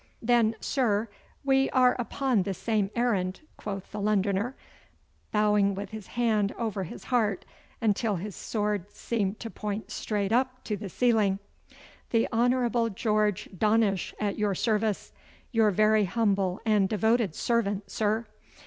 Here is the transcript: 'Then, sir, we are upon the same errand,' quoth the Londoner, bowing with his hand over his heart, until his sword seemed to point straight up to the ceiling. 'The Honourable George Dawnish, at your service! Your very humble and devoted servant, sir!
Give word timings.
'Then, 0.19 0.55
sir, 0.59 1.07
we 1.43 1.69
are 1.69 1.95
upon 1.99 2.41
the 2.41 2.55
same 2.55 2.89
errand,' 2.95 3.41
quoth 3.55 3.91
the 3.91 4.01
Londoner, 4.01 4.55
bowing 5.31 5.75
with 5.75 5.91
his 5.91 6.07
hand 6.17 6.55
over 6.57 6.85
his 6.85 7.03
heart, 7.03 7.45
until 7.81 8.15
his 8.15 8.35
sword 8.35 8.91
seemed 8.91 9.39
to 9.39 9.47
point 9.51 9.91
straight 9.91 10.31
up 10.31 10.63
to 10.63 10.75
the 10.75 10.89
ceiling. 10.89 11.37
'The 12.09 12.27
Honourable 12.33 12.89
George 12.89 13.47
Dawnish, 13.55 14.15
at 14.19 14.39
your 14.39 14.55
service! 14.55 15.13
Your 15.51 15.69
very 15.69 16.05
humble 16.05 16.59
and 16.65 16.89
devoted 16.89 17.35
servant, 17.35 17.91
sir! 17.91 18.25